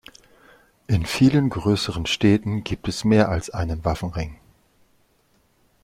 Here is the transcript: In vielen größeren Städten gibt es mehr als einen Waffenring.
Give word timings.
In 0.87 1.05
vielen 1.05 1.51
größeren 1.51 2.07
Städten 2.07 2.63
gibt 2.63 2.87
es 2.87 3.03
mehr 3.03 3.29
als 3.29 3.51
einen 3.51 3.85
Waffenring. 3.85 4.39